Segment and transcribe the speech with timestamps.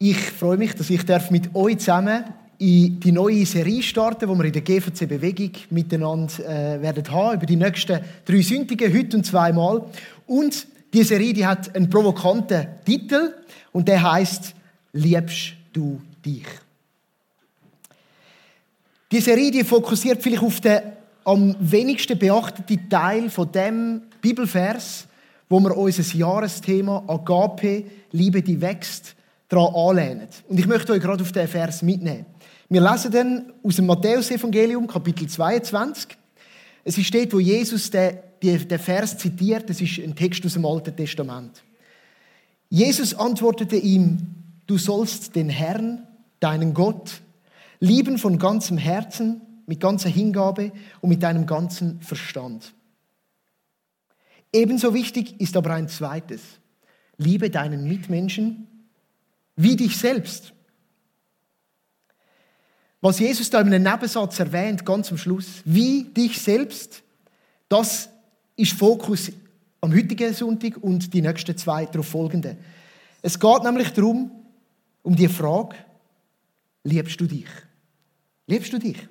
[0.00, 2.22] Ich freue mich, dass ich mit euch zusammen
[2.58, 7.36] in die neue Serie starten, wo wir in der GVC Bewegung miteinander äh, werden haben
[7.36, 9.84] über die nächsten drei Sündige heute und zweimal.
[10.28, 13.34] Und die Serie, die hat einen provokanten Titel
[13.72, 14.54] und der heißt
[14.92, 16.46] "Liebst du dich?"
[19.10, 20.80] Die Serie, die fokussiert vielleicht auf den
[21.24, 25.08] am wenigsten beachteten Teil von dem Bibelvers,
[25.48, 29.16] wo wir unser Jahresthema Agape, Liebe, die wächst,
[29.48, 30.28] daran anlehnen.
[30.48, 32.26] Und ich möchte euch gerade auf diesen Vers mitnehmen.
[32.68, 36.16] Wir lesen dann aus dem Matthäusevangelium, Kapitel 22.
[36.84, 39.68] Es ist dort, wo Jesus den, den Vers zitiert.
[39.70, 41.62] Das ist ein Text aus dem Alten Testament.
[42.68, 44.18] Jesus antwortete ihm,
[44.66, 46.06] du sollst den Herrn,
[46.40, 47.22] deinen Gott,
[47.80, 52.72] lieben von ganzem Herzen, mit ganzer Hingabe und mit deinem ganzen Verstand.
[54.52, 56.42] Ebenso wichtig ist aber ein zweites.
[57.16, 58.66] Liebe deinen Mitmenschen
[59.58, 60.52] wie dich selbst.
[63.00, 67.02] Was Jesus da in einem Nebensatz erwähnt, ganz am Schluss, wie dich selbst,
[67.68, 68.08] das
[68.56, 69.30] ist Fokus
[69.80, 72.58] am heutigen Sonntag und die nächsten zwei darauf folgenden.
[73.20, 74.30] Es geht nämlich darum,
[75.02, 75.76] um die Frage,
[76.84, 77.48] liebst du dich?
[78.46, 79.08] Liebst du dich?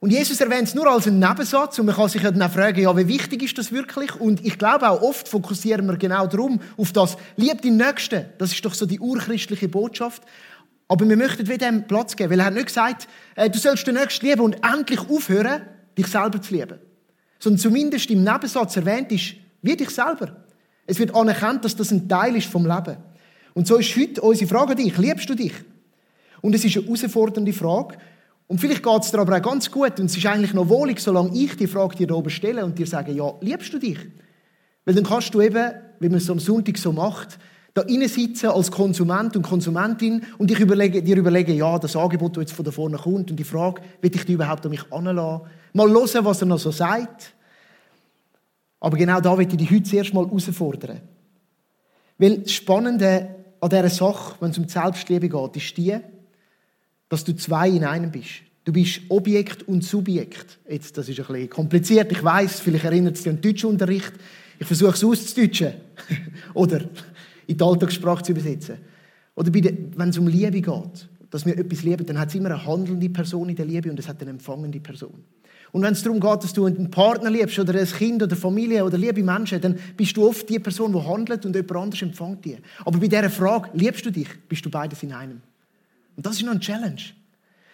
[0.00, 2.80] Und Jesus erwähnt es nur als einen Nebensatz und man kann sich dann auch fragen,
[2.80, 4.14] ja, wie wichtig ist das wirklich?
[4.14, 8.26] Und ich glaube auch oft fokussieren wir genau darum, auf das, lieb den Nächsten.
[8.38, 10.22] Das ist doch so die urchristliche Botschaft.
[10.86, 13.86] Aber wir möchten wieder dem Platz geben, weil er hat nicht gesagt, äh, du sollst
[13.86, 15.62] den Nächsten lieben und endlich aufhören,
[15.98, 16.78] dich selber zu lieben.
[17.40, 20.44] Sondern zumindest im Nebensatz erwähnt ist, wie dich selber.
[20.86, 22.96] Es wird anerkannt, dass das ein Teil ist vom Leben.
[23.52, 25.52] Und so ist heute unsere Frage an dich, liebst du dich?
[26.40, 27.98] Und es ist eine herausfordernde Frage,
[28.48, 31.00] und vielleicht geht es dir aber auch ganz gut und es ist eigentlich noch wohlig,
[31.00, 33.98] solange ich die Frage dir oben stelle und dir sage, ja, liebst du dich?
[34.86, 37.38] Weil dann kannst du eben, wie man es am Sonntag so macht,
[37.74, 42.42] da sitzen als Konsument und Konsumentin und dich überlege, dir überlegen, ja, das Angebot, das
[42.42, 45.46] jetzt von da vorne kommt und die Frage, will ich die überhaupt an mich anlassen?
[45.74, 47.34] Mal hören, was er noch so sagt.
[48.80, 51.02] Aber genau da möchte ich dich heute zuerst mal herausfordern.
[52.16, 53.28] Weil das Spannende
[53.60, 55.96] an dieser Sache, wenn es um die Selbstliebe geht, ist die,
[57.08, 58.42] dass du zwei in einem bist.
[58.64, 60.58] Du bist Objekt und Subjekt.
[60.68, 62.60] Jetzt, das ist ein bisschen kompliziert, ich weiß.
[62.60, 64.12] Vielleicht erinnert es dich an den Deutschunterricht.
[64.58, 65.72] Ich versuche es auszudeutschen.
[66.54, 66.82] Oder
[67.46, 68.76] in die Alltagssprache zu übersetzen.
[69.34, 72.66] Oder wenn es um Liebe geht, dass wir etwas lieben, dann hat es immer eine
[72.66, 75.24] handelnde Person in der Liebe und es hat eine empfangende Person.
[75.72, 78.84] Und wenn es darum geht, dass du einen Partner liebst oder ein Kind oder Familie
[78.84, 82.44] oder liebe Menschen, dann bist du oft die Person, die handelt und jemand anderes empfängt
[82.44, 82.56] die.
[82.84, 85.40] Aber bei dieser Frage, liebst du dich, bist du beides in einem.
[86.18, 87.00] Und das ist noch eine Challenge.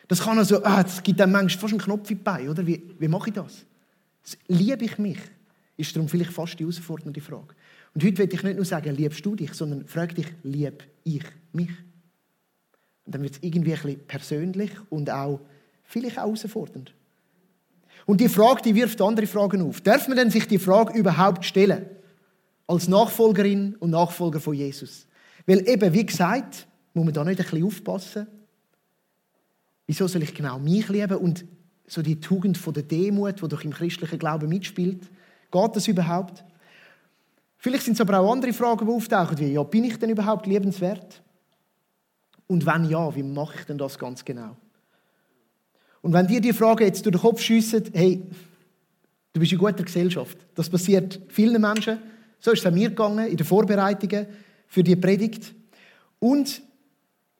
[0.06, 2.66] Das kann also, ah, das gibt einem manchmal fast einen Knopf in Beine, oder?
[2.66, 3.64] Wie, wie mache ich das?
[4.48, 5.16] Liebe ich mich?
[5.78, 7.54] Ist darum vielleicht fast die herausfordernde Frage.
[7.94, 11.24] Und heute will ich nicht nur sagen, liebst du dich, sondern frag dich, lieb ich
[11.54, 11.70] mich?
[13.06, 15.40] Und dann wird es irgendwie ein persönlich und auch
[15.82, 16.92] vielleicht auch herausfordernd.
[18.04, 19.80] Und die Frage, die wirft andere Fragen auf.
[19.80, 21.86] Darf man denn sich die Frage überhaupt stellen?
[22.66, 25.06] Als Nachfolgerin und Nachfolger von Jesus?
[25.46, 28.26] Weil eben, wie gesagt, muss man da nicht ein bisschen aufpassen?
[29.86, 31.18] Wieso soll ich genau mich lieben?
[31.18, 31.44] Und
[31.86, 35.02] so die Tugend von der Demut, die doch im christlichen Glauben mitspielt,
[35.50, 36.44] geht das überhaupt?
[37.58, 40.46] Vielleicht sind es aber auch andere Fragen, die auftauchen, wie, ja, bin ich denn überhaupt
[40.46, 41.22] liebenswert?
[42.46, 44.56] Und wenn ja, wie mache ich denn das ganz genau?
[46.02, 48.22] Und wenn dir die Frage jetzt durch den Kopf schiessen, hey,
[49.32, 51.98] du bist in guter Gesellschaft, das passiert vielen Menschen,
[52.38, 54.26] so ist es auch mir gegangen in den Vorbereitungen
[54.66, 55.54] für die Predigt.
[56.18, 56.62] Und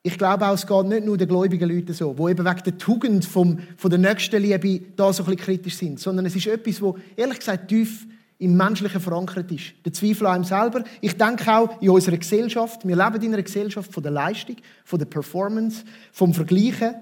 [0.05, 2.77] ich glaube auch, es geht nicht nur den gläubigen Leuten so, die eben wegen der
[2.77, 6.79] Tugend vom, von der Nächstenliebe da so ein bisschen kritisch sind, sondern es ist etwas,
[6.79, 8.05] wo ehrlich gesagt tief
[8.37, 9.73] im Menschlichen verankert ist.
[9.83, 10.83] Der Zweifel an ihm selber.
[11.01, 12.87] Ich denke auch in unserer Gesellschaft.
[12.87, 16.93] Wir leben in einer Gesellschaft von der Leistung, von der Performance, vom Vergleichen.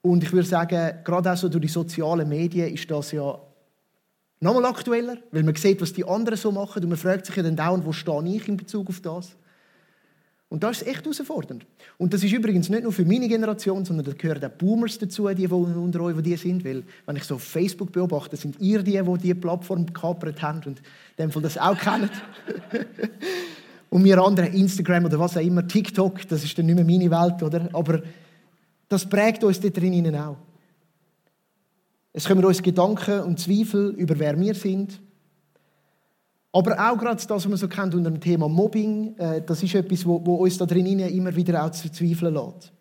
[0.00, 3.38] Und ich würde sagen, gerade auch so durch die sozialen Medien ist das ja
[4.40, 7.42] nochmal aktueller, weil man sieht, was die anderen so machen und man fragt sich ja
[7.42, 9.36] dann dauernd, wo stehe ich in Bezug auf das?
[10.52, 11.64] Und das ist echt herausfordernd.
[11.96, 15.26] Und das ist übrigens nicht nur für meine Generation, sondern da gehören auch Boomers dazu,
[15.28, 16.62] die, die unter euch die sind.
[16.62, 20.58] Weil, wenn ich so auf Facebook beobachte, sind ihr die, die diese Plattform gekapert haben
[20.66, 20.84] und in
[21.18, 22.10] dem Fall das auch kennen.
[23.88, 27.10] und wir anderen Instagram oder was auch immer, TikTok, das ist dann nicht mehr meine
[27.10, 27.70] Welt, oder?
[27.72, 28.02] Aber
[28.90, 30.36] das prägt uns da drinnen auch.
[32.12, 35.00] Es kommen uns Gedanken und Zweifel über wer wir sind,
[36.52, 39.74] aber auch gerade das, was man so kennt unter dem Thema Mobbing, äh, das ist
[39.74, 42.72] etwas, wo, uns da drin immer wieder auch zu zweifeln lässt.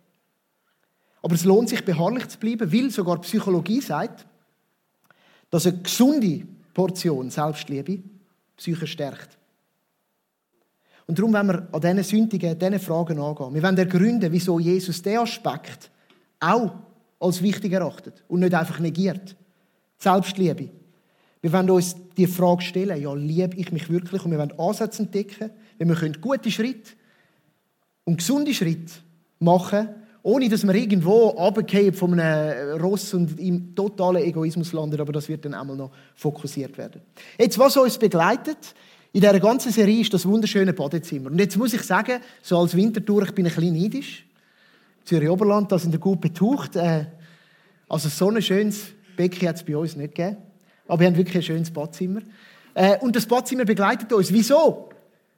[1.22, 4.26] Aber es lohnt sich, beharrlich zu bleiben, weil sogar Psychologie sagt,
[5.50, 8.00] dass eine gesunde Portion Selbstliebe
[8.58, 9.38] Psyche stärkt.
[11.08, 13.54] Und darum wollen wir an diesen Sündigen, diesen Fragen angehen.
[13.54, 15.92] Wir wollen ergründen, wieso Jesus diesen Aspekt
[16.40, 16.74] auch
[17.20, 19.36] als wichtig erachtet und nicht einfach negiert.
[19.98, 20.70] Selbstliebe.
[21.42, 24.24] Wir wollen uns die Frage stellen, ja, liebe ich mich wirklich?
[24.24, 26.92] Und wir wollen Ansätze entdecken, wie wir gute Schritte
[28.06, 28.94] und gesunde Schritte
[29.40, 29.90] machen
[30.24, 35.28] ohne dass wir irgendwo runterfallen von einem Ross und im totalen Egoismus landen, aber das
[35.28, 37.02] wird dann einmal noch fokussiert werden.
[37.40, 38.76] Jetzt, was uns begleitet
[39.14, 41.32] in dieser ganzen Serie, ist das wunderschöne Badezimmer.
[41.32, 44.26] Und jetzt muss ich sagen, so als Wintertour, ich bin ein bisschen neidisch.
[45.04, 46.76] Zürich Oberland, da sind gut betucht.
[46.76, 47.06] Äh,
[47.90, 50.38] also so ein schönes Becken hat es bei uns nicht gegeben.
[50.92, 52.20] Aber wir haben wirklich ein schönes Badzimmer.
[52.74, 54.34] Äh, und das Badzimmer begleitet uns.
[54.34, 54.90] Wieso?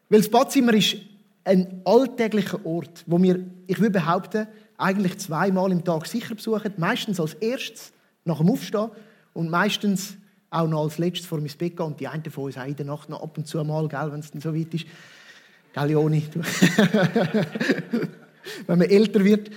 [0.10, 0.96] Weil das Badzimmer ist
[1.44, 4.48] ein alltäglicher Ort, wo wir, ich würde behaupten,
[4.80, 6.74] eigentlich zweimal im Tag sicher besuchen.
[6.78, 7.94] Meistens als erstes
[8.26, 8.90] nach dem Aufstehen
[9.34, 10.16] und meistens
[10.50, 11.86] auch noch als letztes vor mein Bett gehen.
[11.86, 14.22] Und die einen von uns auch in der Nacht noch ab und zu mal, wenn
[14.22, 14.88] es dann so weit ist.
[15.72, 16.24] Gell, Joni?
[18.66, 19.52] wenn man älter wird.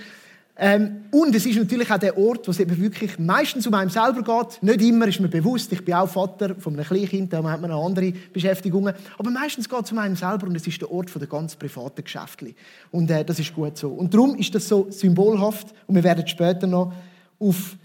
[0.59, 3.91] Ähm, und es ist natürlich auch der Ort, wo es eben wirklich meistens um einen
[3.91, 4.63] selber geht.
[4.63, 7.69] Nicht immer ist mir bewusst, ich bin auch Vater von einem Kleinkind, da hat man
[7.69, 8.95] noch andere Beschäftigungen.
[9.19, 12.03] Aber meistens geht es um einen selber und es ist der Ort der ganz privaten
[12.03, 12.55] Geschäfte.
[12.91, 13.89] Und äh, das ist gut so.
[13.89, 16.91] Und darum ist das so symbolhaft und wir werden später noch
[17.39, 17.75] auf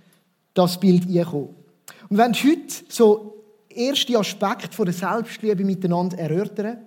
[0.55, 1.55] das Bild einkommen.
[2.09, 6.79] Und wenn heute so erste Aspekte der Selbstliebe miteinander erörtern,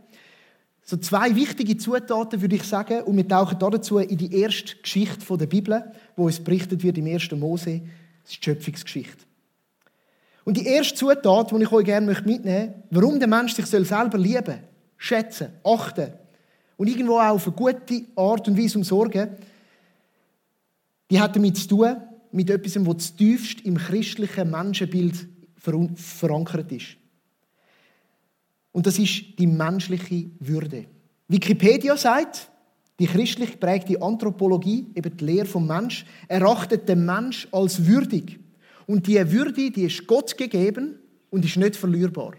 [0.88, 5.36] so zwei wichtige Zutaten, würde ich sagen, und wir tauchen dazu in die erste Geschichte
[5.36, 5.84] der Bibel,
[6.16, 7.32] wo es berichtet wird im 1.
[7.32, 7.82] Mose,
[8.24, 9.26] das ist die Schöpfungsgeschichte.
[10.44, 14.18] Und die erste Zutat, die ich euch gerne mitnehmen möchte, warum der Mensch sich selber
[14.20, 14.60] lieben,
[14.96, 16.14] schätzen, achten
[16.78, 19.30] und irgendwo auch auf eine gute Art und Weise umsorgen,
[21.10, 21.96] die hat damit zu tun,
[22.32, 25.28] mit etwas, was tiefst im christlichen Menschenbild
[25.96, 26.98] verankert ist.
[28.76, 30.84] Und das ist die menschliche Würde.
[31.30, 32.50] Wikipedia sagt,
[33.00, 38.38] die christlich geprägte Anthropologie, eben die Lehre vom Mensch, erachtet den Mensch als würdig.
[38.86, 41.00] Und diese Würde, die ist Gott gegeben
[41.30, 42.34] und ist nicht verlierbar.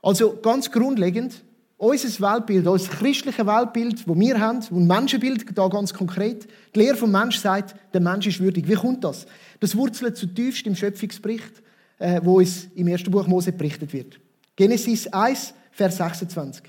[0.00, 1.42] Also ganz grundlegend,
[1.76, 6.96] unser Weltbild, unser christliches Weltbild, das wir haben, und Menschenbild, da ganz konkret, die Lehre
[6.96, 8.68] vom Mensch sagt, der Mensch ist würdig.
[8.68, 9.26] Wie kommt das?
[9.58, 11.64] Das wurzelt zutiefst im Schöpfungsbericht,
[11.98, 14.20] äh, wo es im ersten Buch Mose berichtet wird.
[14.60, 16.64] Genesis 1, Vers 26.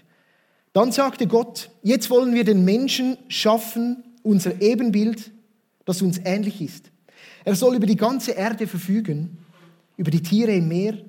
[0.72, 5.30] Dann sagte Gott, jetzt wollen wir den Menschen schaffen, unser Ebenbild,
[5.84, 6.90] das uns ähnlich ist.
[7.44, 9.40] Er soll über die ganze Erde verfügen,
[9.98, 11.00] über die Tiere im Meer,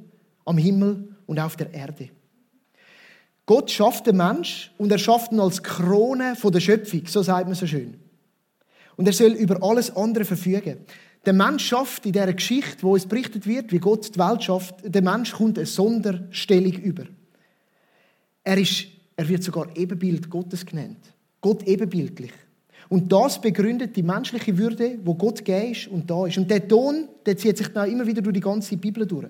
[0.44, 2.08] am Himmel und auf der Erde.
[3.46, 7.46] Gott schafft den Mensch und er schafft ihn als Krone von der Schöpfung, so sagt
[7.46, 8.00] man so schön.
[8.96, 10.78] Und er soll über alles andere verfügen.
[11.24, 14.74] Der Mensch schafft in dieser Geschichte, wo es berichtet wird, wie Gott die Welt schafft,
[14.82, 17.04] der Mensch kommt eine Sonderstellung über.
[18.42, 18.86] Er, ist,
[19.16, 20.98] er wird sogar Ebenbild Gottes genannt.
[21.40, 22.32] Gott ebenbildlich.
[22.88, 26.38] Und das begründet die menschliche Würde, wo Gott gegeben ist und da ist.
[26.38, 29.28] Und der Ton, der zieht sich da immer wieder durch die ganze Bibel durch.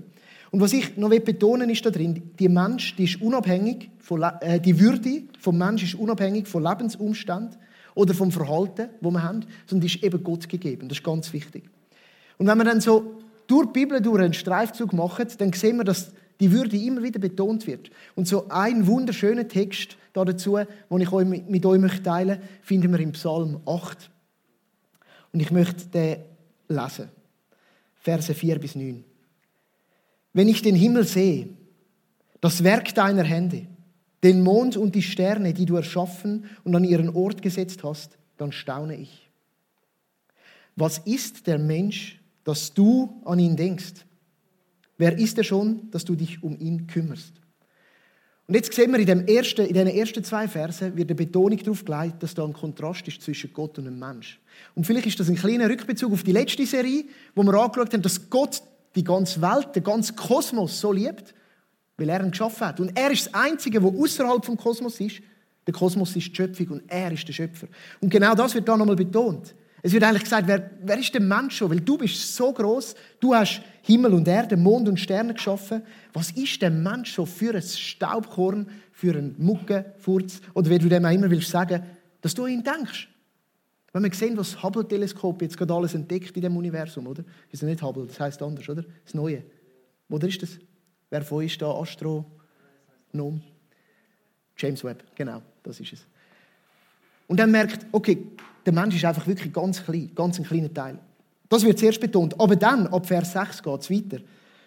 [0.50, 4.60] Und was ich noch betonen ist da drin, die Mensch, die ist unabhängig von, äh,
[4.60, 7.56] die Würde vom Mensch ist unabhängig von Lebensumständen
[7.94, 10.88] oder vom Verhalten, wo wir haben, sondern die ist eben Gott gegeben.
[10.88, 11.64] Das ist ganz wichtig.
[12.42, 15.84] Und wenn wir dann so durch die Bibel durch einen Streifzug machen, dann sehen wir,
[15.84, 16.10] dass
[16.40, 17.92] die Würde immer wieder betont wird.
[18.16, 20.58] Und so ein wunderschöner Text dazu,
[20.90, 21.12] den ich
[21.48, 24.10] mit euch teilen möchte, finden wir im Psalm 8.
[25.32, 26.16] Und ich möchte den
[26.66, 27.10] lesen.
[28.00, 29.04] Verse 4 bis 9.
[30.32, 31.48] Wenn ich den Himmel sehe,
[32.40, 33.68] das Werk deiner Hände,
[34.24, 38.50] den Mond und die Sterne, die du erschaffen und an ihren Ort gesetzt hast, dann
[38.50, 39.30] staune ich.
[40.74, 44.04] Was ist der Mensch, dass du an ihn denkst.
[44.98, 47.32] Wer ist er schon, dass du dich um ihn kümmerst?
[48.48, 51.56] Und jetzt sehen wir in, dem ersten, in den ersten zwei Versen, wird eine Betonung
[51.58, 54.40] darauf gelegt, dass da ein Kontrast ist zwischen Gott und dem Mensch.
[54.74, 58.02] Und vielleicht ist das ein kleiner Rückbezug auf die letzte Serie, wo wir angeschaut haben,
[58.02, 58.62] dass Gott
[58.94, 61.34] die ganze Welt, den ganzen Kosmos so liebt,
[61.96, 62.80] weil er ihn geschaffen hat.
[62.80, 65.22] Und er ist das Einzige, der außerhalb vom Kosmos ist.
[65.66, 67.68] Der Kosmos ist die Schöpfung und er ist der Schöpfer.
[68.00, 69.54] Und genau das wird da nochmal betont.
[69.84, 71.70] Es wird eigentlich gesagt, wer, wer ist der Mensch schon?
[71.70, 75.82] Weil du bist so groß, du hast Himmel und Erde, Mond und Sterne geschaffen.
[76.12, 80.40] Was ist der Mensch schon für ein Staubkorn, für einen Muckenfurz?
[80.54, 81.82] Oder wie du dem auch immer willst sagen,
[82.20, 83.08] dass du an ihn denkst.
[83.92, 87.24] Wenn wir sehen, was das Hubble-Teleskop jetzt gerade alles entdeckt in dem Universum, oder?
[87.50, 88.84] Ist ja nicht Hubble, das heißt anders, oder?
[89.04, 89.42] Das Neue.
[90.08, 90.58] Oder ist das?
[91.10, 93.42] Wer von euch ist da Astronom?
[94.56, 96.06] James Webb, genau, das ist es.
[97.32, 98.18] Und dann merkt, okay,
[98.66, 100.98] der Mensch ist einfach wirklich ganz klein, ganz ein kleiner Teil.
[101.48, 102.38] Das wird zuerst betont.
[102.38, 104.22] Aber dann, ab Vers 6 geht es weiter.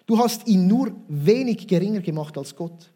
[0.07, 2.91] Du hast ihn nur wenig geringer gemacht als Gott.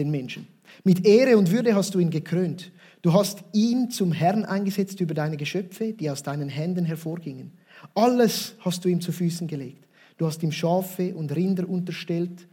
[0.00, 0.48] den Menschen.
[0.82, 2.72] Mit Ehre und Würde hast du ihn gekrönt.
[3.02, 7.52] Du hast ihn zum Herrn eingesetzt über deine Geschöpfe, die aus deinen Händen hervorgingen.
[7.94, 9.86] Alles hast du ihm zu Füßen gelegt.
[10.16, 12.48] Du hast ihm Schafe und Rinder unterstellt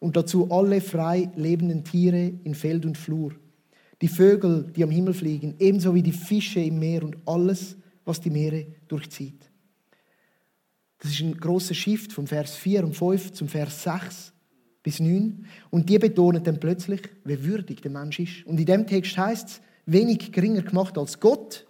[0.00, 3.34] und dazu alle frei lebenden Tiere in Feld und Flur,
[4.00, 8.20] die Vögel, die am Himmel fliegen, ebenso wie die Fische im Meer und alles, was
[8.20, 9.50] die Meere durchzieht.
[10.98, 14.32] Das ist ein großer Shift vom Vers 4 und 5 zum Vers 6
[14.82, 15.46] bis 9.
[15.70, 18.46] Und die betonen dann plötzlich, wie würdig der Mensch ist.
[18.46, 21.66] Und in dem Text heißt es, wenig geringer gemacht als Gott.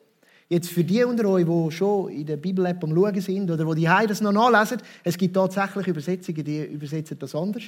[0.49, 3.83] Jetzt für die unter euch, die schon in der Bibel-App am Schauen sind oder die
[3.83, 7.63] die das noch nachlesen, es gibt tatsächlich Übersetzungen, die übersetzen das anders.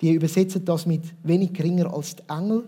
[0.00, 2.64] Die übersetzen das mit wenig geringer als die Engel.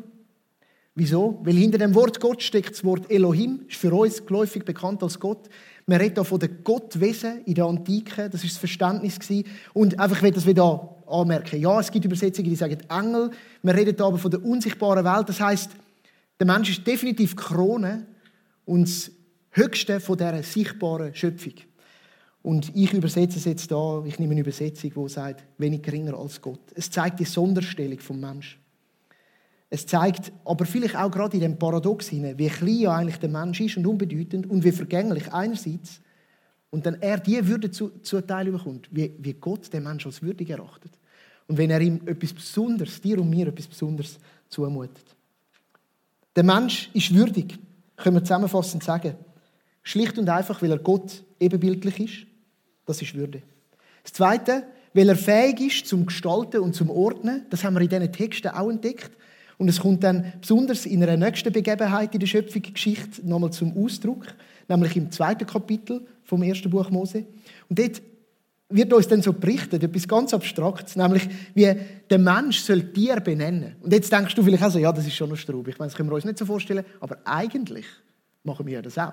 [0.95, 1.41] Wieso?
[1.45, 5.21] Weil hinter dem Wort Gott steckt das Wort Elohim, ist für uns geläufig bekannt als
[5.21, 5.49] Gott.
[5.87, 9.19] Man redet hier von den Gottwesen in der Antike, das ist das Verständnis.
[9.73, 11.61] Und einfach, ich das wieder anmerken.
[11.61, 13.31] Ja, es gibt Übersetzungen, die sagen Engel.
[13.63, 15.29] Man redet aber von der unsichtbaren Welt.
[15.29, 15.71] Das heißt,
[16.39, 18.07] der Mensch ist definitiv Krone
[18.65, 19.11] und das
[19.53, 21.55] Höchste von dieser sichtbaren Schöpfung.
[22.43, 26.41] Und ich übersetze es jetzt da, ich nehme eine Übersetzung, die sagt, wenig geringer als
[26.41, 26.61] Gott.
[26.75, 28.60] Es zeigt die Sonderstellung vom Mensch.
[29.71, 33.61] Es zeigt aber vielleicht auch gerade in dem Paradox hinein, wie klein eigentlich der Mensch
[33.61, 36.01] ist und unbedeutend und wie vergänglich einerseits
[36.71, 40.51] und dann er die Würde zu, zuteil bekommt, wie, wie Gott den Menschen als würdig
[40.51, 40.93] erachtet.
[41.47, 45.05] Und wenn er ihm etwas Besonderes, dir und mir etwas Besonderes zumutet.
[46.37, 47.59] Der Mensch ist würdig,
[47.97, 49.15] können wir zusammenfassend sagen.
[49.83, 52.27] Schlicht und einfach, weil er Gott ebenbildlich ist.
[52.87, 53.43] Das ist Würde.
[54.03, 57.47] Das Zweite, weil er fähig ist zum Gestalten und zum Ordnen.
[57.51, 59.11] Das haben wir in diesen Texten auch entdeckt.
[59.61, 64.25] Und es kommt dann besonders in einer nächsten Begebenheit in der Schöpfungsgeschichte nochmal zum Ausdruck,
[64.69, 67.27] nämlich im zweiten Kapitel vom ersten Buch Mose.
[67.69, 68.01] Und dort
[68.71, 71.77] wird uns dann so berichtet, etwas ganz Abstraktes, nämlich wie
[72.09, 73.77] der Mensch soll Tier benennen.
[73.83, 75.69] Und jetzt denkst du vielleicht auch so, ja, das ist schon noch Straub.
[75.69, 77.85] Ich meine, das können wir uns nicht so vorstellen, aber eigentlich
[78.45, 79.13] machen wir das auch.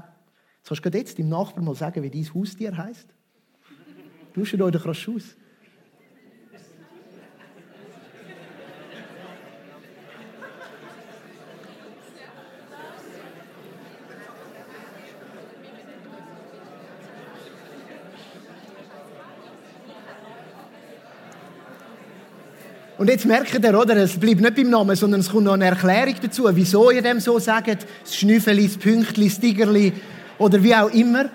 [0.60, 3.08] Jetzt kannst du jetzt deinem Nachbarn mal sagen, wie dein Haustier heißt.
[4.34, 5.36] Tauscht euch doch rasch aus.
[22.98, 23.96] Und jetzt merkt ihr, oder?
[23.98, 27.20] Es bleibt nicht beim Namen, sondern es kommt noch eine Erklärung dazu, wieso ihr dem
[27.20, 27.86] so sagt.
[28.04, 29.94] Das Schnüffeli, das Pünktli, das Tigerli
[30.39, 31.25] oder wie auch immer.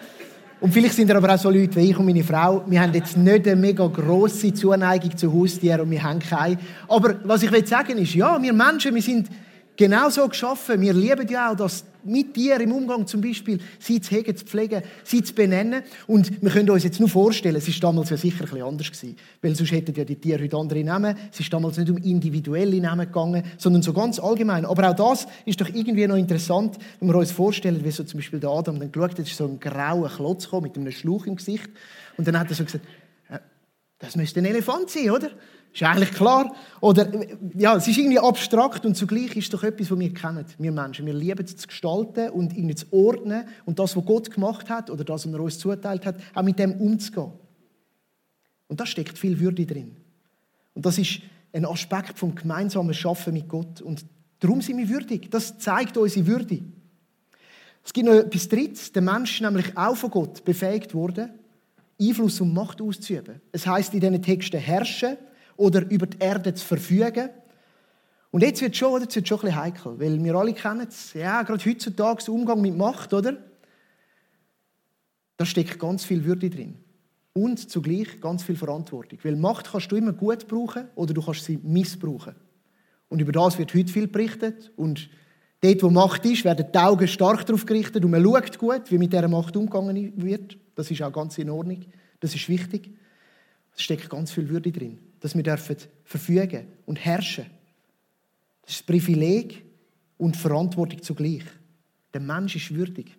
[0.61, 2.64] Und vielleicht sind ihr aber auch so Leute wie ich und meine Frau.
[2.66, 6.59] Wir haben jetzt nicht eine mega grosse Zuneigung zu Haustieren und wir haben keine.
[6.88, 9.28] Aber was ich will sagen ist, ja, wir Menschen, wir sind
[9.76, 10.81] genau so geschaffen.
[10.81, 14.45] Wir lieben ja auch das mit dir im Umgang zum Beispiel, sie zu hegen, zu
[14.45, 15.83] pflegen, sie zu benennen.
[16.07, 19.17] Und wir können uns jetzt nur vorstellen, es war damals ja sicher bisschen anders gewesen.
[19.41, 21.17] Weil sonst hätten ja die Tiere heute andere Namen.
[21.31, 24.64] Es ist damals nicht um individuelle Namen gegangen, sondern so ganz allgemein.
[24.64, 28.19] Aber auch das ist doch irgendwie noch interessant, wenn wir uns vorstellen, wie so zum
[28.19, 31.26] Beispiel der Adam dann geschaut hat, ist so ein grauer Klotz gekommen, mit einem Schluch
[31.26, 31.71] im Gesicht.
[32.17, 32.85] Und dann hat er so gesagt,
[33.99, 35.31] das müsste ein Elefant sein, oder?
[35.73, 36.55] Ist eigentlich klar.
[36.81, 37.11] Oder,
[37.57, 40.73] ja, es ist irgendwie abstrakt und zugleich ist es doch etwas, was wir kennen, wir
[40.73, 41.07] Menschen.
[41.07, 44.91] Wir lieben es zu gestalten und irgendwie zu ordnen und das, was Gott gemacht hat
[44.91, 47.33] oder das, was er uns zuteilt hat, auch mit dem umzugehen.
[48.69, 49.97] Und da steckt viel Würde drin.
[50.75, 51.21] Und das ist
[51.52, 53.81] ein Aspekt vom gemeinsamen Schaffen mit Gott.
[53.81, 54.05] Und
[54.41, 55.31] darum sind wir würdig.
[55.31, 56.62] Das zeigt unsere Würde.
[57.85, 58.93] Es gibt noch etwas Drittes.
[58.93, 61.31] Der Mensch ist nämlich auch von Gott befähigt worden,
[62.00, 63.41] Einfluss und Macht auszuüben.
[63.52, 65.17] Es heißt in diesen Texten herrschen,
[65.56, 67.30] oder über die Erde zu verfügen.
[68.30, 71.42] Und jetzt wird es schon, schon ein bisschen heikel, weil wir alle kennen es, ja,
[71.42, 73.37] gerade heutzutage der Umgang mit Macht, oder?
[75.37, 76.76] Da steckt ganz viel Würde drin.
[77.35, 79.18] Und zugleich ganz viel Verantwortung.
[79.23, 82.35] Weil Macht kannst du immer gut brauchen oder du kannst sie missbrauchen.
[83.09, 84.73] Und über das wird heute viel berichtet.
[84.76, 85.11] Und
[85.61, 88.99] dort, wo Macht ist, werden die Augen stark darauf gerichtet und man schaut gut, wie
[88.99, 90.56] mit dieser Macht umgegangen wird.
[90.75, 91.85] Das ist auch ganz in Ordnung.
[92.21, 92.90] Das ist wichtig.
[93.76, 97.47] Es steckt ganz viel Würde drin dass wir dürfen verfügen und herrschen.
[98.62, 99.64] Das ist Privileg
[100.19, 101.45] und Verantwortung zugleich.
[102.12, 103.17] Der Mensch ist würdig.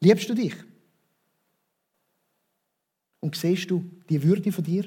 [0.00, 0.54] Liebst du dich?
[3.20, 4.86] Und siehst du die Würde von dir?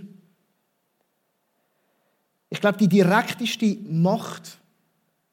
[2.52, 4.60] Ich glaube, die direkteste Macht,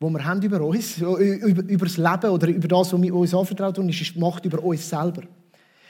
[0.00, 3.76] die wir haben über uns, über, das Leben oder über das, was wir uns anvertraut
[3.76, 5.24] haben, ist die Macht über uns selber.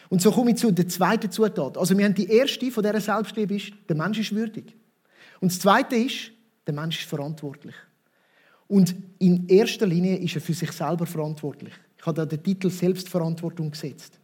[0.09, 1.77] Und so komme ich zu der zweiten Zutat.
[1.77, 4.75] Also wir haben die erste von dieser Selbstliebe ist, der Mensch ist würdig.
[5.41, 6.31] Und das zweite ist,
[6.67, 7.75] der Mensch ist verantwortlich.
[8.69, 11.73] Und in erster Linie ist er für sich selber verantwortlich.
[11.99, 14.19] Ich habe da den Titel Selbstverantwortung gesetzt.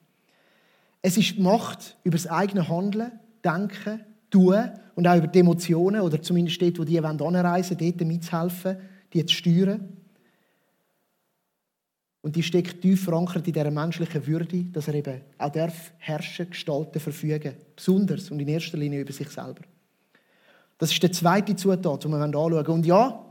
[1.01, 3.13] Es ist Macht über das eigene Handeln,
[3.45, 8.09] Denken tun und auch über die Emotionen oder zumindest dort, wo die anreisen wollen, dort
[8.09, 8.77] mitzuhelfen,
[9.13, 9.89] die zu steuern.
[12.23, 16.49] Und die steckt tief verankert in dieser menschlichen Würde, dass er eben auch darf herrschen,
[16.49, 17.55] gestalten, verfügen.
[17.75, 19.63] Besonders und in erster Linie über sich selber.
[20.79, 22.67] Das ist der zweite Zutat, die wir anschauen wollen.
[22.67, 23.25] Und ja,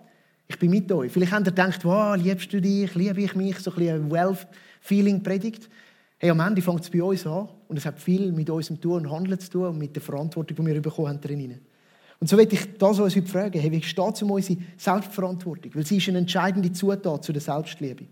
[0.47, 1.11] ich bin mit euch.
[1.11, 5.69] Vielleicht habt ihr gedacht, wow, liebst du dich, liebe ich mich, so ein bisschen Wealth-Feeling-Predigt.
[6.17, 9.05] Hey, am Ende fängt es bei uns an und es hat viel mit unserem Tun
[9.05, 11.61] und Handeln zu tun und mit der Verantwortung, die wir bekommen haben drinnen.
[12.19, 15.73] Und so möchte ich das uns heute fragen, hey, wie steht es um unsere Selbstverantwortung?
[15.73, 18.05] Weil sie ist eine entscheidende Zutat zu der Selbstliebe.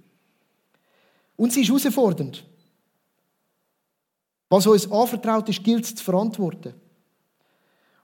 [1.40, 2.44] Und sie ist herausfordernd.
[4.50, 6.74] Was uns anvertraut ist, gilt es zu verantworten.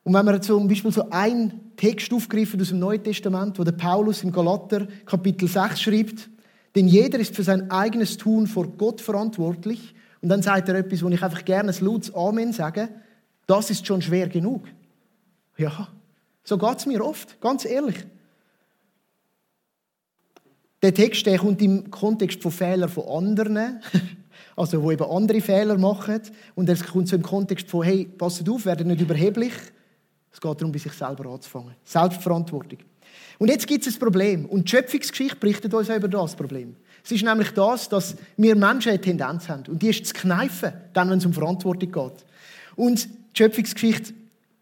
[0.04, 3.74] Und wenn wir zum Beispiel so einen Text aufgreifen aus dem Neuen Testament, wo der
[3.74, 6.30] Paulus im Galater Kapitel 6 schreibt,
[6.76, 9.94] denn jeder ist für sein eigenes Tun vor Gott verantwortlich.
[10.22, 12.88] Und dann sagt er etwas, wo ich einfach gerne ein lautes Amen sage.
[13.48, 14.64] Das ist schon schwer genug.
[15.58, 15.90] Ja,
[16.46, 17.98] so geht es mir oft, ganz ehrlich.
[20.82, 23.80] Der Text der kommt im Kontext von Fehlern von anderen,
[24.56, 26.22] also wo eben andere Fehler machen.
[26.56, 29.54] Und er kommt so im Kontext von, hey, passt auf, werdet nicht überheblich.
[30.32, 31.74] Es geht darum, bei sich selber anzufangen.
[31.84, 32.80] Selbstverantwortung.
[33.38, 34.46] Und jetzt gibt es ein Problem.
[34.46, 36.76] Und die Schöpfungsgeschichte berichtet uns auch über das Problem.
[37.04, 39.64] Es ist nämlich das, dass wir Menschen eine Tendenz haben.
[39.68, 42.26] Und die ist zu kneifen, dann, wenn es um Verantwortung geht.
[42.76, 44.14] Und die Schöpfungsgeschichte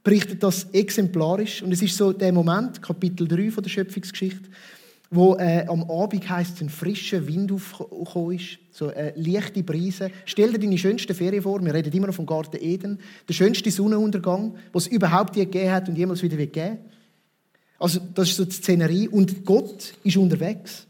[0.03, 1.63] berichtet das exemplarisch.
[1.63, 4.49] Und es ist so der Moment, Kapitel 3 von der Schöpfungsgeschichte,
[5.15, 10.09] wo äh, am Abend heisst, ein frischer Wind aufgekommen ist, so eine leichte Brise.
[10.25, 13.69] Stell dir deine schönste Ferien vor, wir reden immer noch vom Garten Eden, der schönste
[13.69, 16.79] Sonnenuntergang, was es überhaupt je gegeben hat und jemals wieder wird geben.
[17.77, 20.87] Also das ist so die Szenerie und Gott ist unterwegs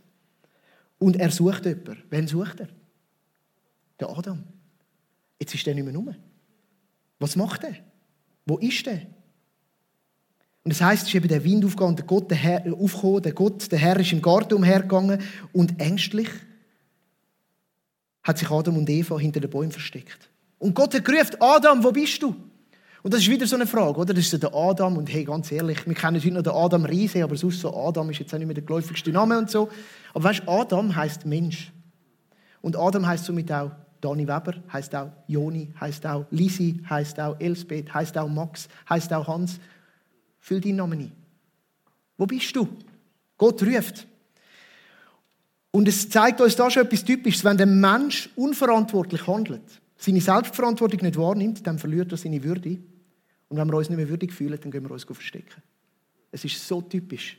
[1.00, 2.04] und er sucht jemanden.
[2.10, 2.70] Wen sucht er?
[4.00, 4.44] Der Adam.
[5.40, 6.16] Jetzt ist er nicht mehr rum.
[7.20, 7.76] Was macht er?
[8.46, 9.02] Wo ist er?
[10.64, 13.34] Und das heißt, es ist eben der Wind aufgegangen, der Gott der Herr, aufgekommen, der
[13.34, 15.20] Gott, der Herr ist im Garten umhergegangen
[15.52, 16.30] und ängstlich
[18.24, 20.30] hat sich Adam und Eva hinter den Bäumen versteckt.
[20.60, 22.34] Und Gott hat gerufen, Adam, wo bist du?
[23.02, 24.14] Und das ist wieder so eine Frage, oder?
[24.14, 26.86] Das ist so der Adam und hey, ganz ehrlich, wir kennen heute noch den Adam
[26.86, 29.68] Riese, aber sonst so Adam ist jetzt auch nicht mehr der geläufigste Name und so.
[30.14, 31.74] Aber weißt, Adam heißt Mensch.
[32.62, 37.38] Und Adam heißt somit auch Dani Weber, heißt auch Joni, heißt auch Lisi, heißt auch
[37.42, 39.60] Elsbeth, heißt auch Max, heißt auch Hans.
[40.44, 41.12] Füll deinen Namen ein.
[42.18, 42.68] Wo bist du?
[43.38, 44.06] Gott ruft.
[45.72, 47.46] Und es zeigt uns da schon etwas Typisches.
[47.46, 49.62] Wenn der Mensch unverantwortlich handelt,
[49.96, 52.78] seine Selbstverantwortung nicht wahrnimmt, dann verliert er seine Würde.
[53.48, 55.64] Und wenn wir uns nicht mehr würdig fühlen, dann gehen wir uns verstecken.
[56.30, 57.38] Es ist so typisch.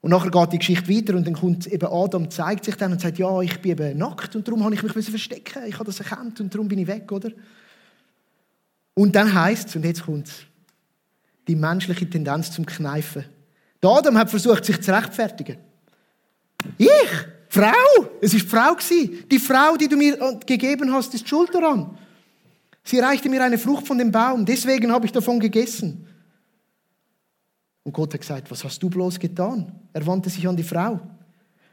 [0.00, 3.00] Und nachher geht die Geschichte weiter und dann kommt eben Adam, zeigt sich dann und
[3.00, 5.64] sagt, ja, ich bin eben nackt und darum habe ich mich verstecken.
[5.66, 7.32] Ich habe das erkannt und darum bin ich weg, oder?
[8.94, 10.46] Und dann heißt es, und jetzt kommt es,
[11.50, 13.24] die menschliche Tendenz zum Kneifen.
[13.82, 15.56] Der Adam hat versucht, sich zu rechtfertigen.
[16.78, 16.88] Ich?
[17.48, 17.72] Frau?
[18.20, 18.76] Es die Frau.
[19.28, 21.98] Die Frau, die du mir gegeben hast, ist schuld daran.
[22.84, 26.06] Sie reichte mir eine Frucht von dem Baum, deswegen habe ich davon gegessen.
[27.82, 29.72] Und Gott hat gesagt, was hast du bloß getan?
[29.92, 31.00] Er wandte sich an die Frau.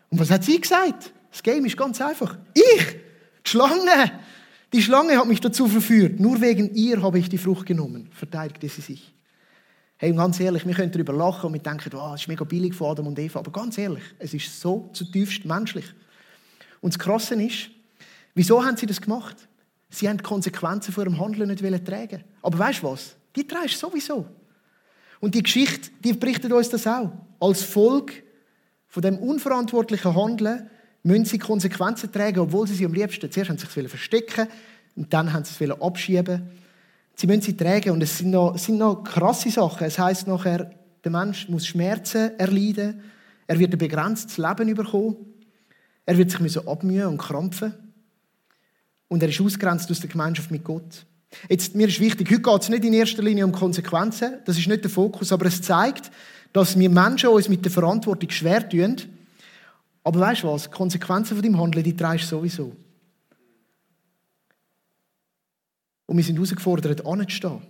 [0.10, 1.12] Und was hat sie gesagt?
[1.30, 2.36] Das Game ist ganz einfach.
[2.56, 2.96] Ich,
[3.46, 4.12] die Schlange,
[4.74, 6.20] die Schlange hat mich dazu verführt.
[6.20, 9.14] Nur wegen ihr habe ich die Frucht genommen, verteidigte sie sich.
[10.00, 12.44] Hey, und ganz ehrlich, wir können darüber lachen und wir denken, wow, das ist mega
[12.44, 13.40] billig von Adam und Eva.
[13.40, 15.86] Aber ganz ehrlich, es ist so zutiefst menschlich.
[16.82, 17.72] Und das Krasse ist,
[18.36, 19.36] wieso haben sie das gemacht?
[19.90, 22.24] Sie haben die Konsequenzen von ihrem Handeln nicht tragen.
[22.44, 23.16] Aber weißt du was?
[23.36, 24.28] Die trägst sowieso.
[25.20, 27.12] Und die Geschichte, die berichtet uns das auch.
[27.40, 28.14] Als Folge
[28.88, 30.70] von dem unverantwortlichen Handeln
[31.02, 34.48] müssen sie Konsequenzen tragen, obwohl sie sie am liebsten zuerst haben sie sich verstecken
[34.96, 36.48] und dann haben sie es abschieben
[37.20, 39.88] Sie müssen sie tragen und es sind noch, sind noch krasse Sachen.
[39.88, 40.70] Es heißt nachher,
[41.04, 43.02] der Mensch muss Schmerzen erleiden,
[43.48, 45.16] er wird ein begrenztes Leben bekommen,
[46.06, 47.74] er wird sich müssen abmühen und krampfen
[49.08, 51.06] und er ist ausgrenzt aus der Gemeinschaft mit Gott.
[51.50, 54.68] Jetzt, mir ist wichtig, heute geht es nicht in erster Linie um Konsequenzen, das ist
[54.68, 56.12] nicht der Fokus, aber es zeigt,
[56.54, 58.96] dass wir Menschen uns mit der Verantwortung schwer tun.
[60.04, 60.64] Aber weißt du was?
[60.64, 62.74] Die Konsequenzen von deinem Handeln, die trägst du sowieso.
[66.08, 67.62] Und wir sind herausgefordert, anzustehen.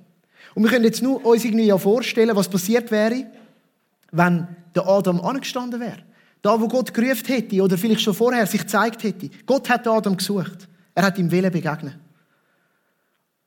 [0.56, 3.26] Und wir können jetzt nur uns irgendwie vorstellen, was passiert wäre,
[4.12, 6.00] wenn der Adam angestanden wäre.
[6.42, 9.30] Da, wo Gott gerufen hätte, oder vielleicht schon vorher sich gezeigt hätte.
[9.46, 10.68] Gott hat Adam gesucht.
[10.96, 11.98] Er hat ihm Willen begegnet.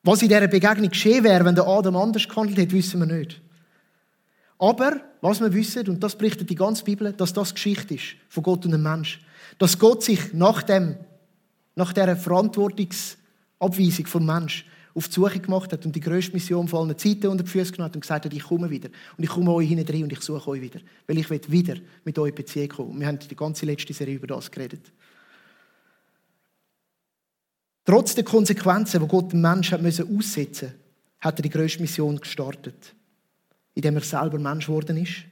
[0.02, 3.40] Was in dieser Begegnung geschehen wäre, wenn der Adam anders gehandelt hätte, wissen wir nicht.
[4.58, 8.42] Aber, was wir wissen, und das berichtet die ganze Bibel, dass das Geschichte ist von
[8.42, 9.20] Gott und dem Mensch.
[9.58, 10.96] Dass Gott sich nach dem,
[11.74, 16.86] nach dieser Verantwortungsabweisung vom Mensch auf die Suche gemacht hat und die grösste Mission von
[16.86, 18.88] allen Zeiten unter die Füße genommen hat und gesagt hat, ich komme wieder.
[19.16, 20.80] Und ich komme euch hinten rein und ich suche euch wieder.
[21.06, 23.00] Weil ich will wieder mit euch in Beziehung kommen.
[23.00, 24.92] Wir haben die ganze letzte Serie über das geredet.
[27.84, 30.74] Trotz der Konsequenzen, die Gott dem Menschen aussetzen musste,
[31.20, 32.94] hat er die grösste Mission gestartet.
[33.74, 35.24] Indem er selber Mensch geworden ist,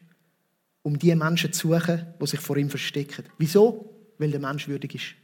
[0.82, 3.24] um die Menschen zu suchen, die sich vor ihm verstecken.
[3.38, 3.94] Wieso?
[4.18, 5.14] Weil der Mensch würdig ist.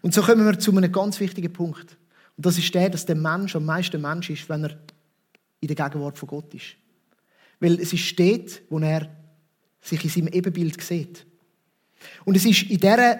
[0.00, 1.96] Und so kommen wir zu einem ganz wichtigen Punkt.
[2.36, 4.78] Und das ist der, dass der Mensch am meisten Mensch ist, wenn er
[5.60, 6.76] in der Gegenwart von Gott ist.
[7.60, 9.08] Weil es ist dort, wo er
[9.80, 11.26] sich in seinem Ebenbild sieht.
[12.24, 13.18] Und es ist in dieser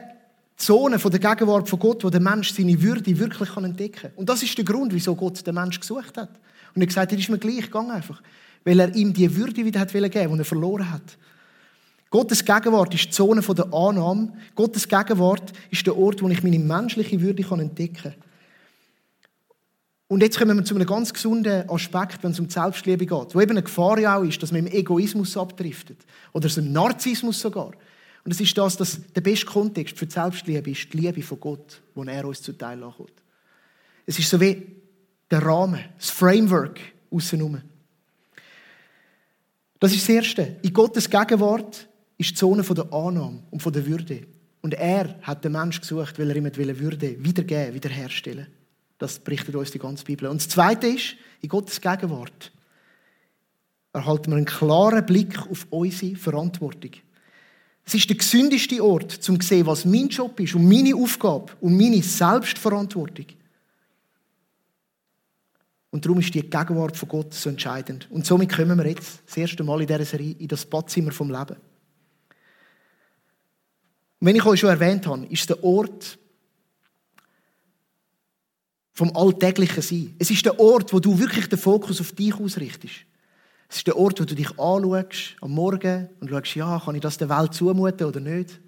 [0.56, 4.12] Zone der Gegenwart von Gott, wo der Mensch seine Würde wirklich entdecken kann.
[4.16, 6.30] Und das ist der Grund, wieso Gott den Mensch gesucht hat.
[6.74, 8.22] Und er hat gesagt, das ist mir gleich, gang einfach.
[8.64, 11.18] Weil er ihm die Würde wieder hat geben die er verloren hat.
[12.10, 14.32] Gottes Gegenwart ist die Zone der Annahme.
[14.54, 18.14] Gottes Gegenwart ist der Ort, wo ich meine menschliche Würde entdecken kann.
[20.12, 23.34] Und jetzt kommen wir zu einem ganz gesunden Aspekt, wenn es um die Selbstliebe geht.
[23.34, 26.04] Wo eben eine Gefahr ja auch ist, dass man im Egoismus abdriftet.
[26.34, 27.70] Oder im Narzissmus sogar.
[28.22, 31.40] Und es ist das, dass der beste Kontext für die Selbstliebe ist die Liebe von
[31.40, 33.14] Gott, wo er uns zuteil kommt.
[34.04, 34.62] Es ist so wie
[35.30, 36.78] der Rahmen, das Framework
[37.10, 37.62] außenrum.
[39.80, 40.58] Das ist das Erste.
[40.60, 44.26] In Gottes Gegenwart ist die Zone der Annahme und der Würde.
[44.60, 48.48] Und er hat den Menschen gesucht, weil er ihm Würde wiedergeben, wiederherstellen
[49.02, 50.28] Das berichtet uns die ganze Bibel.
[50.28, 52.52] Und das Zweite ist, in Gottes Gegenwart
[53.92, 56.92] erhalten wir einen klaren Blick auf unsere Verantwortung.
[57.84, 61.50] Es ist der gesündeste Ort, um zu sehen, was mein Job ist und meine Aufgabe
[61.60, 63.26] und meine Selbstverantwortung.
[65.90, 68.06] Und darum ist die Gegenwart von Gott so entscheidend.
[68.08, 71.28] Und somit kommen wir jetzt das erste Mal in dieser Serie in das Badzimmer vom
[71.28, 71.56] Leben.
[74.20, 76.20] Und wenn ich euch schon erwähnt habe, ist der Ort
[78.92, 80.14] vom alltäglichen Sein.
[80.18, 82.94] Es ist der Ort, wo du wirklich den Fokus auf dich ausrichtest.
[83.68, 87.00] Es ist der Ort, wo du dich anschaust am Morgen und schaust, ja, kann ich
[87.00, 88.60] das der Welt zumuten oder nicht?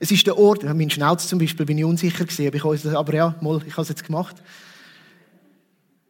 [0.00, 3.62] Es ist der Ort, mein Schnauz zum Beispiel, bin ich unsicher gewesen, aber ja, mal,
[3.64, 4.42] ich habe es jetzt gemacht.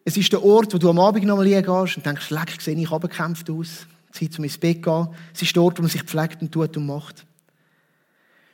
[0.04, 2.74] Es ist der Ort, wo du am Abend noch mal gehst und denkst, leck, sehe
[2.74, 3.86] ich abgekämpft aus.
[4.10, 5.08] Zeit, um ins Bett zu gehen.
[5.34, 7.26] Es ist der Ort, wo man sich pflegt und tut und macht.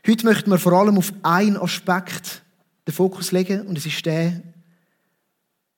[0.06, 2.42] Heute möchten wir vor allem auf einen Aspekt
[2.88, 4.42] den Fokus legen und es ist der,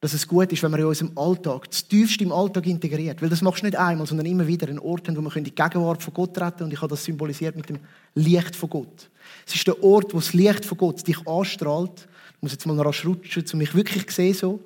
[0.01, 3.21] dass es gut ist, wenn man in unserem Alltag, das tiefste im Alltag integriert.
[3.21, 5.55] Weil das machst du nicht einmal, sondern immer wieder an Orten, wo man in die
[5.55, 7.81] Gegenwart von Gott treten und ich habe das symbolisiert mit dem
[8.15, 9.11] Licht von Gott.
[9.45, 12.09] Es ist der Ort, wo das Licht von Gott dich anstrahlt.
[12.37, 14.61] Ich muss jetzt mal rasch rutschen, um mich wirklich zu sehen.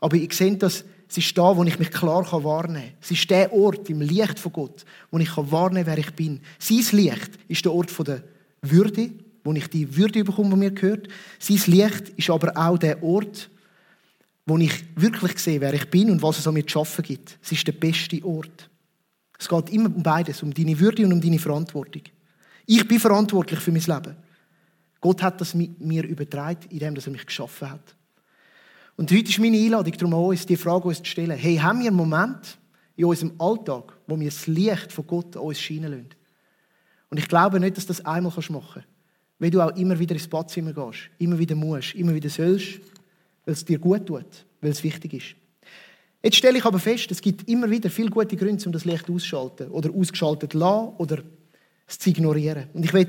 [0.00, 2.92] Aber ich sehe das, es ist da, wo ich mich klar wahrnehmen kann.
[3.02, 6.40] Es ist der Ort im Licht von Gott, wo ich wahrnehmen kann, wer ich bin.
[6.60, 8.22] Sein Licht ist der Ort der
[8.62, 9.10] würde,
[9.48, 11.08] wo ich die Würde bekomme, die mir gehört.
[11.38, 13.48] Sein Licht ist aber auch der Ort,
[14.44, 17.38] wo ich wirklich sehe, wer ich bin und was es an mir zu arbeiten gibt.
[17.42, 18.68] Es ist der beste Ort.
[19.38, 22.02] Es geht immer um beides, um deine Würde und um deine Verantwortung.
[22.66, 24.16] Ich bin verantwortlich für mein Leben.
[25.00, 27.96] Gott hat das mir übertragen, indem er mich geschaffen hat.
[28.96, 31.38] Und heute ist meine Einladung darum an uns, die Frage uns zu stellen.
[31.38, 32.58] Hey, haben wir einen Moment
[32.96, 36.08] in unserem Alltag, wo wir das Licht von Gott an uns scheinen lassen?
[37.08, 38.97] Und ich glaube nicht, dass du das einmal machen kannst.
[39.38, 42.80] Weil du auch immer wieder ins Badzimmer gehst, immer wieder musst, immer wieder sollst,
[43.44, 45.36] weil es dir gut tut, weil es wichtig ist.
[46.22, 49.08] Jetzt stelle ich aber fest, es gibt immer wieder viele gute Gründe, um das Licht
[49.08, 51.22] auszuschalten oder ausgeschaltet zu lassen oder
[51.86, 52.64] es zu ignorieren.
[52.72, 53.08] Und ich will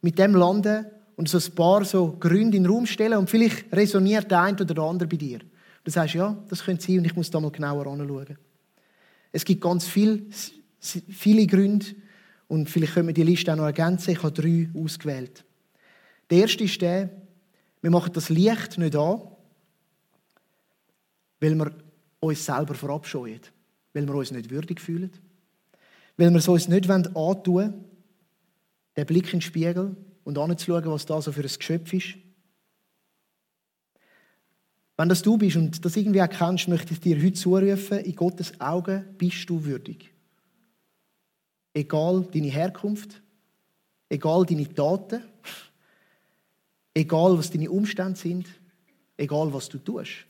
[0.00, 3.72] mit dem landen und so ein paar so Gründe in den Raum stellen und vielleicht
[3.72, 5.40] resoniert der eine oder der andere bei dir.
[5.82, 8.38] Du sagst, ja, das könnte sein und ich muss da mal genauer anschauen.
[9.32, 10.26] Es gibt ganz viel,
[10.80, 11.86] viele Gründe,
[12.48, 14.10] und vielleicht können wir die Liste auch noch ergänzen.
[14.10, 15.44] Ich habe drei ausgewählt.
[16.30, 17.10] Der erste ist der,
[17.80, 19.22] wir machen das Licht nicht an,
[21.40, 21.72] weil wir
[22.20, 23.40] uns selber verabscheuen,
[23.92, 25.12] weil wir uns nicht würdig fühlen,
[26.16, 27.84] weil wir es uns nicht antun wollen,
[28.96, 32.16] den Blick in den Spiegel und anzuschauen, was da so für ein Geschöpf ist.
[34.96, 38.60] Wenn das du bist und das irgendwie erkennst, möchte ich dir heute zurufen, in Gottes
[38.60, 40.12] Augen bist du würdig.
[41.72, 43.22] Egal deine Herkunft,
[44.08, 45.22] egal deine Taten,
[46.94, 48.46] egal was deine Umstände sind,
[49.16, 50.26] egal was du tust.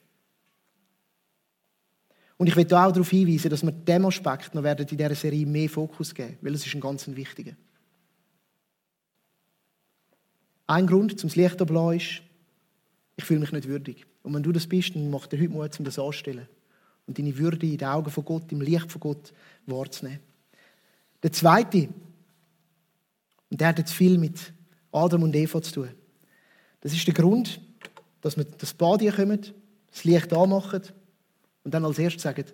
[2.37, 5.45] Und ich will auch darauf hinweisen, dass wir dem Aspekt noch werden in dieser Serie
[5.45, 7.57] mehr Fokus geben, weil es ist ein ganz wichtiger.
[10.69, 12.23] Ein Grund zum Licht ablassen ist,
[13.17, 14.07] ich fühle mich nicht würdig.
[14.23, 16.47] Und wenn du das bist, dann mach dir heute Mut, um das anzustellen.
[17.07, 19.33] Und deine Würde in den Augen von Gott, im Licht von Gott
[19.67, 20.21] wahrzunehmen.
[21.23, 21.89] Der zweite,
[23.51, 24.53] und der hat jetzt viel mit
[24.93, 25.89] Adam und Eva zu tun.
[26.81, 27.61] Das ist der Grund,
[28.21, 29.41] dass wir das Bad hier kommen
[29.91, 30.83] das Licht anmachen
[31.65, 32.45] und dann als erstes sagen,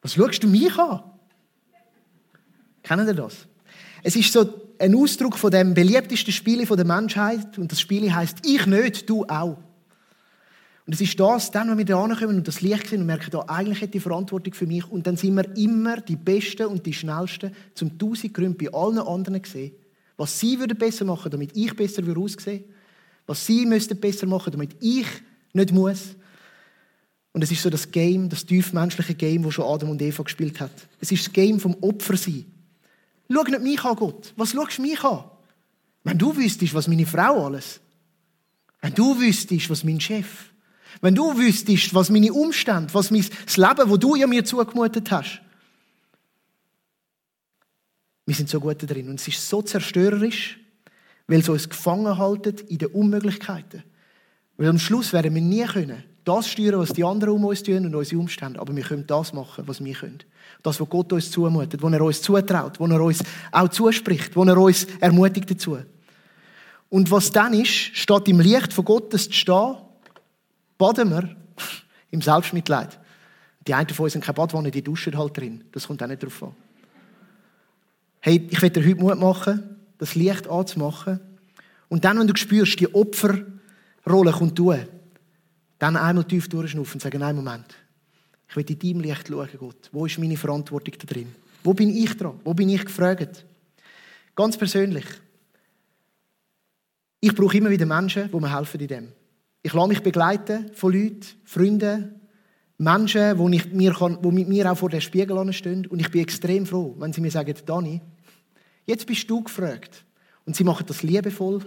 [0.00, 1.02] was schaust du mich an?
[2.82, 3.46] Kennen ihr das?
[4.02, 8.46] Es ist so ein Ausdruck von dem beliebtesten Spiel der Menschheit und das Spiel heißt
[8.46, 9.58] ich nicht, du auch.
[10.86, 13.32] Und es ist das, dann, wenn wir da kommen und das Licht sehen und merken,
[13.32, 16.86] da eigentlich hat die Verantwortung für mich und dann sind wir immer die Besten und
[16.86, 19.72] die Schnellsten, zum tausend Gründe bei allen anderen sehen,
[20.16, 22.64] was sie würden besser machen, damit ich besser würde aussehen,
[23.26, 25.06] was sie müssten besser machen, damit ich
[25.52, 26.14] nicht muss.
[27.32, 30.60] Und es ist so das Game, das tiefmenschliche Game, das schon Adam und Eva gespielt
[30.60, 30.72] hat.
[31.00, 32.46] Es ist das Game vom Opfersein.
[33.30, 34.32] Schau nicht mich an, Gott.
[34.36, 35.24] Was schaust du mich an?
[36.04, 37.80] Wenn du wüsstest, was meine Frau alles,
[38.80, 40.52] wenn du wüsstest, was mein Chef,
[41.00, 45.10] wenn du wüsstest, was meine Umstände, was mein, das Leben, wo du ja mir zugemutet
[45.10, 45.42] hast.
[48.24, 50.58] Wir sind so gut drin und es ist so zerstörerisch,
[51.26, 53.82] weil es uns gefangen halten in den Unmöglichkeiten.
[54.56, 57.86] Weil am Schluss werden wir nie können, das steuern, was die anderen um uns tun
[57.86, 60.18] und unsere Umstände, aber wir können das machen, was wir können.
[60.62, 64.48] Das, was Gott uns zumutet, was er uns zutraut, was er uns auch zuspricht, was
[64.48, 65.78] er uns ermutigt dazu.
[66.88, 69.76] Und was dann ist, statt im Licht von Gottes zu stehen,
[70.78, 71.36] baden wir
[72.10, 72.98] im Selbstmitleid.
[73.66, 75.64] Die einen von uns haben keine Badwanne, die duschen halt drin.
[75.72, 76.54] Das kommt auch nicht drauf an.
[78.20, 81.20] Hey, ich werde dir heute Mut machen, das Licht anzumachen.
[81.88, 84.86] Und dann, wenn du spürst, die Opferrolle kommt durch,
[85.78, 87.74] dann einmal tief durchschnaufen und sagen, nein, Moment.
[88.48, 89.88] Ich will in deinem Licht schauen, Gott.
[89.92, 91.34] Wo ist meine Verantwortung da drin?
[91.62, 92.40] Wo bin ich dran?
[92.44, 93.44] Wo bin ich gefragt?
[94.34, 95.06] Ganz persönlich.
[97.20, 99.08] Ich brauche immer wieder Menschen, die mir helfen in dem.
[99.62, 102.20] Ich lasse mich begleiten von Leuten, Freunden,
[102.78, 105.86] Menschen, die, ich mir kann, die mit mir auch vor dem Spiegel stehen.
[105.86, 108.00] Und ich bin extrem froh, wenn sie mir sagen, Dani,
[108.86, 110.04] jetzt bist du gefragt.
[110.44, 111.60] Und sie machen das liebevoll,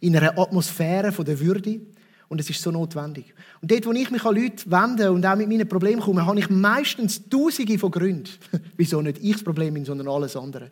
[0.00, 1.80] in einer Atmosphäre der Würde.
[2.28, 3.34] Und es ist so notwendig.
[3.60, 6.38] Und dort, wo ich mich an Leute wende und auch mit meinen Problemen komme, habe
[6.38, 8.30] ich meistens Tausende von Gründen,
[8.76, 10.70] wieso nicht ich das Problem bin, sondern alles andere.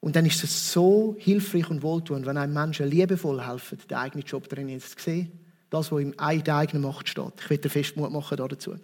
[0.00, 4.26] Und dann ist es so hilfreich und wohltuend, wenn einem Menschen liebevoll helfen, den eigenen
[4.26, 5.32] Job drin zu sehen.
[5.70, 7.32] Das, was in der eigenen Macht steht.
[7.40, 8.74] Ich will dir fest Mut machen dazu.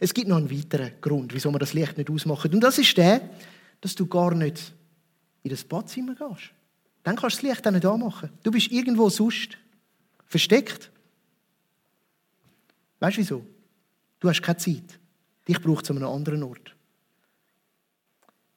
[0.00, 2.52] Es gibt noch einen weiteren Grund, wieso man das Licht nicht ausmacht.
[2.52, 3.20] Und das ist der,
[3.80, 4.72] dass du gar nicht
[5.44, 6.50] in das Badzimmer gehst.
[7.04, 8.30] Dann kannst du das Licht auch nicht anmachen.
[8.42, 9.58] Du bist irgendwo sonst.
[10.26, 10.90] Versteckt.
[12.98, 13.46] Weißt du wieso?
[14.18, 14.98] Du hast keine Zeit.
[15.46, 16.74] Dich braucht es an einem anderen Ort.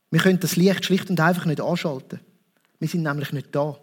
[0.10, 2.22] Wir können das Licht schlicht und einfach nicht anschalten.
[2.80, 3.78] Wir sind nämlich nicht da.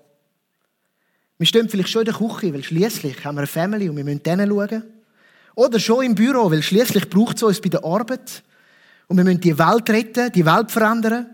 [1.37, 4.05] Wir stehen vielleicht schon in der Küche, weil schließlich haben wir eine Family und wir
[4.05, 4.83] müssen denen schauen.
[5.57, 8.43] Oder schon im Büro, weil schließlich braucht es uns bei der Arbeit.
[9.09, 11.34] Und wir müssen die Welt retten, die Welt verändern.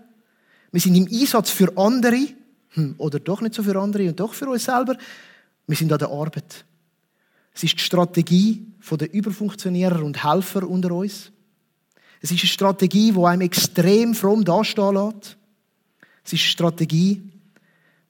[0.73, 2.29] Wir sind im Einsatz für andere.
[2.71, 4.97] Hm, oder doch nicht so für andere und doch für uns selber.
[5.67, 6.65] Wir sind an der Arbeit.
[7.53, 11.31] Es ist die Strategie der Überfunktionierer und Helfer unter uns.
[12.21, 15.37] Es ist eine Strategie, die einem extrem fromm dastehen lässt.
[16.25, 17.23] Es ist eine Strategie,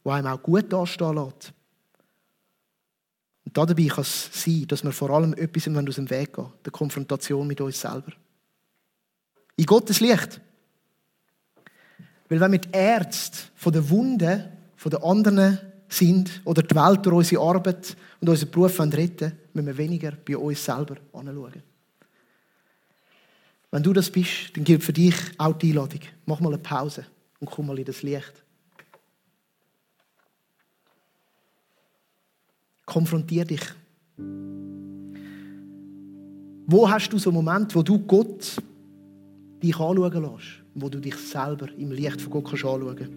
[0.05, 1.53] die einem auch gut dastehen lässt.
[3.45, 6.73] Und dabei kann es sein, dass wir vor allem etwas aus dem Weg gehen der
[6.73, 8.13] Konfrontation mit uns selber.
[9.57, 10.41] In Gottes Licht.
[12.31, 14.45] Weil wenn wir die Ärzte von den Wunden
[14.77, 19.67] von den anderen sind oder die Welt durch unsere Arbeit und unseren Beruf retten müssen
[19.67, 21.63] wir weniger bei uns selber anschauen.
[23.73, 26.01] Wenn du das bist, dann gilt für dich auch die Einladung.
[26.25, 27.05] Mach mal eine Pause
[27.41, 28.33] und komm mal in das Licht.
[32.87, 33.63] Konfrontier dich.
[36.67, 38.57] Wo hast du so einen Moment, wo du Gott
[39.61, 40.60] dich anschauen lässt?
[40.75, 43.13] Wo du dich selber im Licht von Gott kannst anschauen kannst?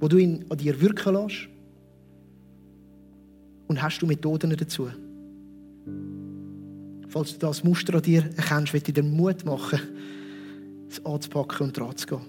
[0.00, 1.48] Wo du ihn an dir wirken lässt?
[3.66, 4.88] Und hast du Methoden dazu?
[7.08, 9.80] Falls du das Muster an dir erkennst, ich dir Mut machen,
[10.90, 12.20] es anzupacken und dran zu gehen.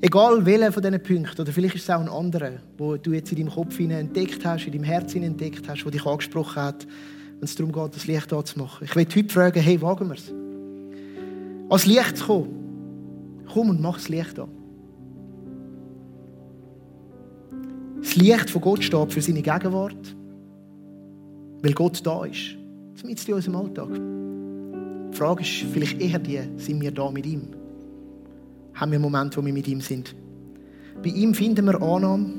[0.00, 3.32] Egal welcher von diesen Punkten, oder vielleicht ist es auch ein anderer, wo du jetzt
[3.32, 6.86] in deinem Kopf entdeckt hast, in deinem Herzen entdeckt hast, wo dich angesprochen hat,
[7.38, 8.86] wenn es darum geht, das Licht anzumachen.
[8.86, 10.32] Ich will heute fragen, hey, wagen wir es?
[11.68, 13.44] Als Licht zu kommen.
[13.52, 14.48] Komm und mach das Licht an.
[18.00, 20.16] Das Licht von Gott steht für seine Gegenwart.
[21.62, 22.56] Weil Gott da ist.
[22.94, 23.88] Zumindest in unserem Alltag.
[25.12, 27.48] Die Frage ist vielleicht eher die, sind wir da mit ihm?
[28.74, 30.14] Haben wir Momente, wo wir mit ihm sind?
[31.02, 32.34] Bei ihm finden wir Annahme,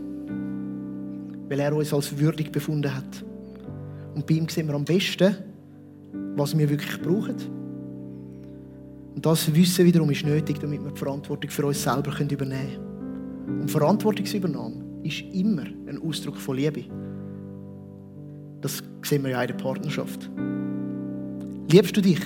[1.49, 3.25] weil er uns als würdig befunden hat.
[4.15, 5.35] Und bei ihm sehen wir am besten,
[6.35, 7.56] was wir wirklich brauchen.
[9.17, 12.75] Und das Wissen wiederum ist nötig, damit wir die Verantwortung für uns selber übernehmen
[13.47, 13.61] können.
[13.61, 16.83] Und Verantwortungsübernahme ist immer ein Ausdruck von Liebe.
[18.61, 20.29] Das sehen wir ja in der Partnerschaft.
[21.71, 22.19] Liebst du dich?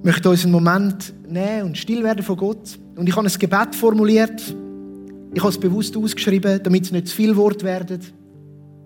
[0.00, 2.78] Ich möchte uns einen Moment nehmen und still werden von Gott.
[2.96, 4.54] Und ich habe ein Gebet formuliert.
[5.32, 7.98] Ich habe es bewusst ausgeschrieben, damit es nicht zu viel Wort werden,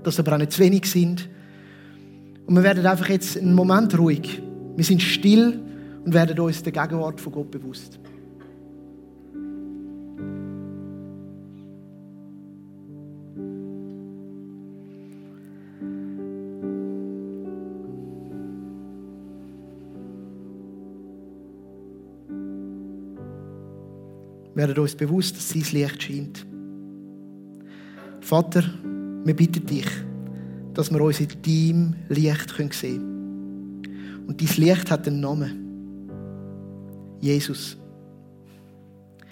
[0.04, 1.28] dass aber auch nicht zu wenig sind.
[2.46, 4.40] Und wir werden einfach jetzt einen Moment ruhig.
[4.76, 5.60] Wir sind still
[6.04, 7.98] und werden uns der Gegenwart von Gott bewusst.
[24.54, 26.46] Werden uns bewusst, dass sein Licht scheint.
[28.20, 28.62] Vater,
[29.24, 29.86] wir bitten dich,
[30.76, 34.24] dass wir uns in deinem Licht sehen können.
[34.28, 36.10] Und dein Licht hat einen Namen.
[37.18, 37.78] Jesus.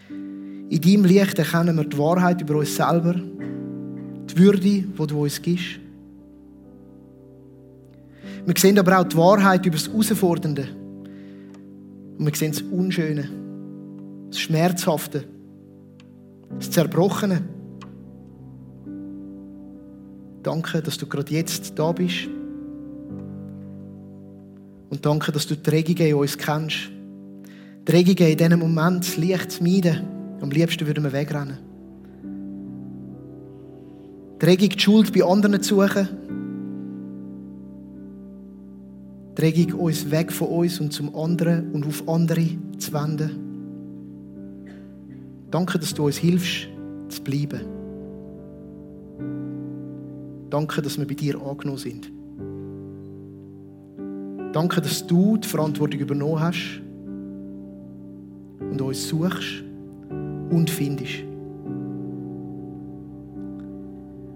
[0.09, 5.43] In deinem Licht erkennen wir die Wahrheit über uns selber, die Würde, die du uns
[5.43, 5.81] gibst.
[8.47, 10.67] Wir sehen aber auch die Wahrheit über das Herausfordernde.
[12.17, 13.29] Und wir sehen das Unschöne,
[14.31, 15.25] das Schmerzhafte,
[16.59, 17.43] das Zerbrochene.
[20.45, 22.29] Danke, dass du gerade jetzt da bist.
[24.91, 26.91] Und danke, dass du die Regungen in uns kennst.
[27.89, 30.03] Die Regungen in diesem Moment, das Licht zu meiden.
[30.43, 31.59] Am liebsten würden wir wegrennen.
[34.41, 36.09] Die Regung, die Schuld bei anderen zu suchen.
[39.39, 42.47] Die Regung, uns weg von uns und zum anderen und auf andere
[42.79, 43.31] zu wenden.
[45.51, 46.69] Danke, dass du uns hilfst,
[47.09, 47.74] zu bleiben.
[50.55, 52.13] Danke, dass wir bei dir angenommen sind.
[54.53, 56.81] Danke, dass du die Verantwortung übernommen hast
[58.61, 59.65] und uns suchst
[60.51, 61.25] und findest.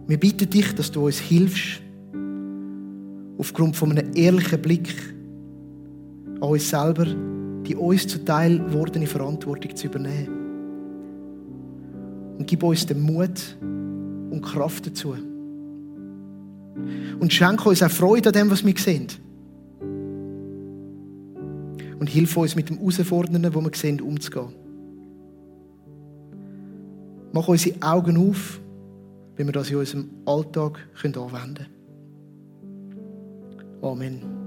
[0.09, 1.83] Wir bitten dich, dass du uns hilfst,
[3.39, 4.93] aufgrund von einem ehrlichen Blick
[6.41, 10.35] an uns selber die uns zuteil wordene Verantwortung zu übernehmen.
[12.39, 15.28] Und gib uns den Mut und Kraft dazu.
[17.21, 19.09] Und schenke uns auch Freude an dem, was wir sehen.
[21.99, 24.55] Und hilf uns mit dem Herausfordernden, wo wir sehen, umzugehen.
[27.33, 28.61] Mach unsere Augen auf,
[29.37, 31.67] wenn wir das in unserem Alltag anwenden können.
[33.83, 34.38] Amen.